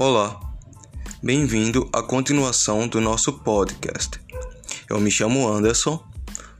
Olá, 0.00 0.38
bem-vindo 1.20 1.90
à 1.92 2.00
continuação 2.00 2.86
do 2.86 3.00
nosso 3.00 3.32
podcast. 3.32 4.20
Eu 4.88 5.00
me 5.00 5.10
chamo 5.10 5.48
Anderson, 5.48 6.00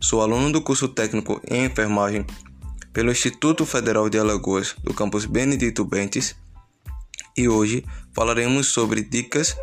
sou 0.01 0.22
aluno 0.22 0.51
do 0.51 0.61
curso 0.61 0.88
técnico 0.88 1.40
em 1.48 1.66
enfermagem 1.66 2.26
pelo 2.93 3.12
Instituto 3.12 3.65
Federal 3.65 4.11
de 4.11 4.19
Alagoas 4.19 4.74
do 4.83 4.93
campus 4.93 5.24
Benedito 5.24 5.85
Bentes 5.85 6.35
e 7.37 7.48
hoje 7.48 7.85
falaremos 8.12 8.72
sobre 8.72 9.04
dicas 9.04 9.57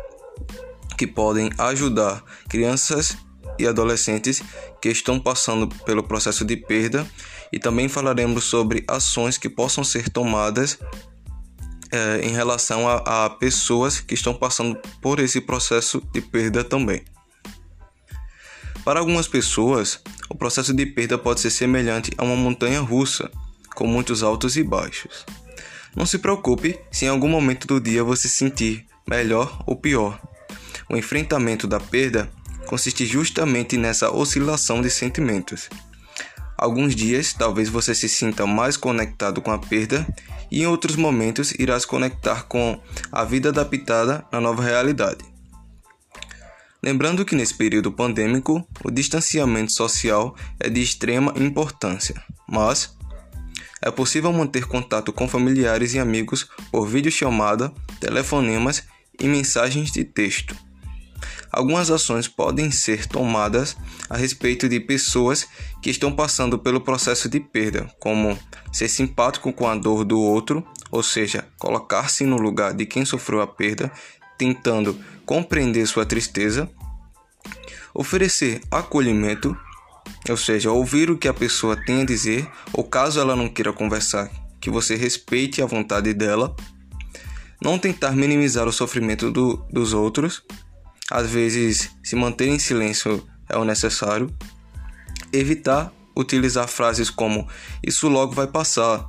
que 0.96 1.06
podem 1.06 1.50
ajudar 1.58 2.24
crianças 2.48 3.18
e 3.58 3.66
adolescentes 3.66 4.42
que 4.80 4.88
estão 4.88 5.20
passando 5.20 5.68
pelo 5.84 6.02
processo 6.02 6.46
de 6.46 6.56
perda 6.56 7.06
e 7.52 7.58
também 7.58 7.90
falaremos 7.90 8.44
sobre 8.44 8.86
ações 8.88 9.36
que 9.36 9.50
possam 9.50 9.84
ser 9.84 10.08
tomadas 10.08 10.78
é, 11.96 12.20
em 12.26 12.30
relação 12.30 12.88
a, 12.88 13.24
a 13.24 13.30
pessoas 13.30 14.00
que 14.00 14.14
estão 14.14 14.34
passando 14.34 14.78
por 15.00 15.18
esse 15.18 15.40
processo 15.40 16.02
de 16.12 16.20
perda 16.20 16.62
também. 16.62 17.02
Para 18.84 19.00
algumas 19.00 19.26
pessoas, 19.26 20.00
o 20.28 20.34
processo 20.34 20.72
de 20.72 20.86
perda 20.86 21.18
pode 21.18 21.40
ser 21.40 21.50
semelhante 21.50 22.12
a 22.16 22.24
uma 22.24 22.36
montanha 22.36 22.80
russa, 22.80 23.30
com 23.74 23.86
muitos 23.86 24.22
altos 24.22 24.56
e 24.56 24.62
baixos. 24.62 25.26
Não 25.94 26.06
se 26.06 26.18
preocupe 26.18 26.78
se 26.90 27.06
em 27.06 27.08
algum 27.08 27.28
momento 27.28 27.66
do 27.66 27.80
dia 27.80 28.04
você 28.04 28.28
sentir 28.28 28.86
melhor 29.08 29.62
ou 29.66 29.74
pior. 29.74 30.20
O 30.88 30.96
enfrentamento 30.96 31.66
da 31.66 31.80
perda 31.80 32.30
consiste 32.66 33.06
justamente 33.06 33.76
nessa 33.76 34.10
oscilação 34.10 34.82
de 34.82 34.90
sentimentos. 34.90 35.68
Alguns 36.56 36.94
dias 36.94 37.32
talvez 37.32 37.68
você 37.68 37.94
se 37.94 38.08
sinta 38.08 38.46
mais 38.46 38.76
conectado 38.76 39.42
com 39.42 39.50
a 39.50 39.58
perda 39.58 40.06
e 40.50 40.62
em 40.62 40.66
outros 40.66 40.96
momentos 40.96 41.52
irá 41.52 41.78
se 41.78 41.86
conectar 41.86 42.44
com 42.44 42.80
a 43.12 43.24
vida 43.24 43.50
adaptada 43.50 44.24
na 44.32 44.40
nova 44.40 44.62
realidade. 44.62 45.24
Lembrando 46.82 47.24
que 47.24 47.34
nesse 47.34 47.54
período 47.54 47.90
pandêmico, 47.90 48.66
o 48.84 48.90
distanciamento 48.90 49.72
social 49.72 50.36
é 50.60 50.70
de 50.70 50.80
extrema 50.80 51.34
importância, 51.36 52.22
mas 52.48 52.96
é 53.82 53.90
possível 53.90 54.32
manter 54.32 54.66
contato 54.66 55.12
com 55.12 55.28
familiares 55.28 55.94
e 55.94 55.98
amigos 55.98 56.48
por 56.70 56.86
videochamada, 56.86 57.72
telefonemas 58.00 58.84
e 59.20 59.26
mensagens 59.26 59.90
de 59.90 60.04
texto. 60.04 60.56
Algumas 61.56 61.90
ações 61.90 62.28
podem 62.28 62.70
ser 62.70 63.06
tomadas 63.06 63.78
a 64.10 64.16
respeito 64.18 64.68
de 64.68 64.78
pessoas 64.78 65.48
que 65.80 65.88
estão 65.88 66.12
passando 66.12 66.58
pelo 66.58 66.82
processo 66.82 67.30
de 67.30 67.40
perda, 67.40 67.90
como 67.98 68.38
ser 68.70 68.90
simpático 68.90 69.50
com 69.54 69.66
a 69.66 69.74
dor 69.74 70.04
do 70.04 70.20
outro, 70.20 70.62
ou 70.90 71.02
seja, 71.02 71.48
colocar-se 71.58 72.26
no 72.26 72.36
lugar 72.36 72.74
de 72.74 72.84
quem 72.84 73.06
sofreu 73.06 73.40
a 73.40 73.46
perda, 73.46 73.90
tentando 74.36 75.00
compreender 75.24 75.86
sua 75.86 76.04
tristeza, 76.04 76.70
oferecer 77.94 78.60
acolhimento, 78.70 79.56
ou 80.28 80.36
seja, 80.36 80.70
ouvir 80.70 81.10
o 81.10 81.16
que 81.16 81.26
a 81.26 81.32
pessoa 81.32 81.74
tem 81.74 82.02
a 82.02 82.04
dizer, 82.04 82.46
ou 82.70 82.84
caso 82.84 83.18
ela 83.18 83.34
não 83.34 83.48
queira 83.48 83.72
conversar, 83.72 84.30
que 84.60 84.68
você 84.68 84.94
respeite 84.94 85.62
a 85.62 85.66
vontade 85.66 86.12
dela, 86.12 86.54
não 87.62 87.78
tentar 87.78 88.10
minimizar 88.10 88.68
o 88.68 88.72
sofrimento 88.72 89.30
do, 89.30 89.56
dos 89.72 89.94
outros 89.94 90.42
às 91.10 91.30
vezes, 91.30 91.90
se 92.02 92.16
manter 92.16 92.48
em 92.48 92.58
silêncio 92.58 93.26
é 93.48 93.56
o 93.56 93.64
necessário. 93.64 94.34
Evitar 95.32 95.92
utilizar 96.16 96.66
frases 96.66 97.10
como 97.10 97.46
isso 97.84 98.08
logo 98.08 98.32
vai 98.32 98.46
passar, 98.46 99.08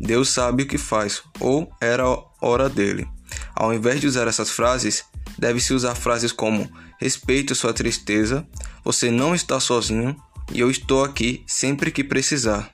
Deus 0.00 0.30
sabe 0.30 0.64
o 0.64 0.66
que 0.66 0.76
faz 0.76 1.22
ou 1.40 1.70
era 1.80 2.04
hora 2.40 2.68
dele. 2.68 3.08
Ao 3.54 3.72
invés 3.72 4.00
de 4.00 4.06
usar 4.06 4.26
essas 4.26 4.50
frases, 4.50 5.04
deve-se 5.38 5.72
usar 5.72 5.94
frases 5.94 6.32
como 6.32 6.70
respeito 7.00 7.54
sua 7.54 7.72
tristeza, 7.72 8.46
você 8.84 9.10
não 9.10 9.34
está 9.34 9.60
sozinho 9.60 10.16
e 10.52 10.60
eu 10.60 10.70
estou 10.70 11.04
aqui 11.04 11.44
sempre 11.46 11.90
que 11.90 12.02
precisar. 12.02 12.70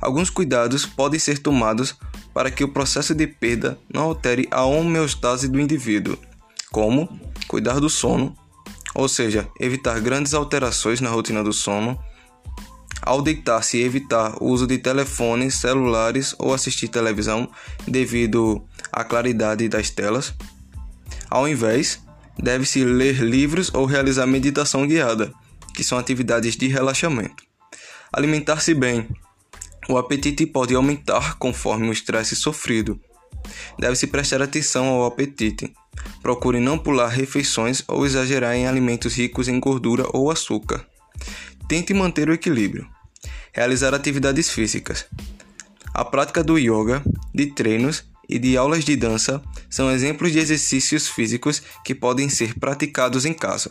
Alguns 0.00 0.30
cuidados 0.30 0.86
podem 0.86 1.18
ser 1.18 1.38
tomados 1.38 1.96
para 2.32 2.50
que 2.50 2.64
o 2.64 2.72
processo 2.72 3.14
de 3.14 3.26
perda 3.26 3.78
não 3.92 4.02
altere 4.02 4.48
a 4.50 4.64
homeostase 4.64 5.48
do 5.48 5.60
indivíduo, 5.60 6.18
como 6.70 7.08
cuidar 7.52 7.80
do 7.80 7.90
sono, 7.90 8.34
ou 8.94 9.06
seja, 9.06 9.46
evitar 9.60 10.00
grandes 10.00 10.32
alterações 10.32 11.02
na 11.02 11.10
rotina 11.10 11.44
do 11.44 11.52
sono. 11.52 12.02
Ao 13.02 13.20
deitar-se, 13.20 13.78
evitar 13.78 14.42
o 14.42 14.46
uso 14.46 14.66
de 14.66 14.78
telefones, 14.78 15.56
celulares 15.56 16.34
ou 16.38 16.54
assistir 16.54 16.88
televisão 16.88 17.46
devido 17.86 18.64
à 18.90 19.04
claridade 19.04 19.68
das 19.68 19.90
telas. 19.90 20.32
Ao 21.28 21.46
invés, 21.46 22.00
deve-se 22.38 22.82
ler 22.84 23.16
livros 23.22 23.70
ou 23.74 23.84
realizar 23.84 24.26
meditação 24.26 24.86
guiada, 24.86 25.30
que 25.74 25.84
são 25.84 25.98
atividades 25.98 26.56
de 26.56 26.68
relaxamento. 26.68 27.42
Alimentar-se 28.10 28.72
bem. 28.72 29.06
O 29.90 29.98
apetite 29.98 30.46
pode 30.46 30.74
aumentar 30.74 31.36
conforme 31.38 31.90
o 31.90 31.92
estresse 31.92 32.34
sofrido. 32.34 32.98
Deve-se 33.78 34.06
prestar 34.06 34.40
atenção 34.40 34.86
ao 34.86 35.04
apetite. 35.04 35.74
Procure 36.22 36.60
não 36.60 36.78
pular 36.78 37.08
refeições 37.08 37.82
ou 37.88 38.06
exagerar 38.06 38.54
em 38.54 38.66
alimentos 38.66 39.14
ricos 39.14 39.48
em 39.48 39.58
gordura 39.58 40.04
ou 40.12 40.30
açúcar. 40.30 40.86
Tente 41.68 41.92
manter 41.92 42.28
o 42.28 42.32
equilíbrio. 42.32 42.86
Realizar 43.52 43.94
atividades 43.94 44.50
físicas. 44.50 45.06
A 45.92 46.04
prática 46.04 46.42
do 46.42 46.58
yoga, 46.58 47.02
de 47.34 47.46
treinos 47.46 48.04
e 48.28 48.38
de 48.38 48.56
aulas 48.56 48.84
de 48.84 48.96
dança 48.96 49.42
são 49.68 49.90
exemplos 49.90 50.32
de 50.32 50.38
exercícios 50.38 51.08
físicos 51.08 51.62
que 51.84 51.94
podem 51.94 52.28
ser 52.28 52.58
praticados 52.58 53.26
em 53.26 53.34
casa. 53.34 53.70